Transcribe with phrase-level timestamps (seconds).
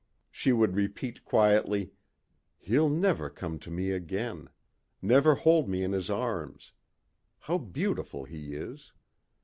[0.31, 1.91] She would repeat quietly,
[2.57, 4.49] "He'll never come to me again.
[4.99, 6.71] Never hold me in his arms.
[7.41, 8.93] How beautiful he is.